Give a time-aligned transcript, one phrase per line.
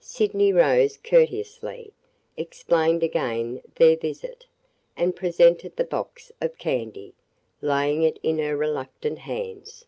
[0.00, 1.92] Sydney rose courteously,
[2.36, 4.44] explained again their visit,
[4.96, 7.14] and presented the box of candy,
[7.62, 9.84] laying it in her reluctant hands.